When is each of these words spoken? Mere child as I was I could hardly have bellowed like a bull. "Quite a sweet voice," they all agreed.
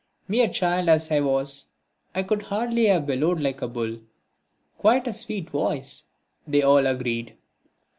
Mere 0.27 0.47
child 0.49 0.89
as 0.89 1.11
I 1.11 1.19
was 1.19 1.67
I 2.15 2.23
could 2.23 2.41
hardly 2.41 2.87
have 2.87 3.05
bellowed 3.05 3.39
like 3.39 3.61
a 3.61 3.67
bull. 3.67 3.99
"Quite 4.79 5.05
a 5.05 5.13
sweet 5.13 5.51
voice," 5.51 6.05
they 6.47 6.63
all 6.63 6.87
agreed. 6.87 7.37